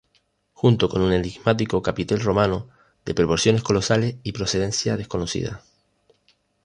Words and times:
Junto 0.55 0.89
con 0.89 1.03
un 1.03 1.13
enigmático 1.13 1.83
capitel 1.83 2.21
romano, 2.21 2.67
de 3.05 3.13
proporciones 3.13 3.61
colosales 3.61 4.15
y 4.23 4.31
procedencia 4.31 4.97
desconocida. 4.97 5.61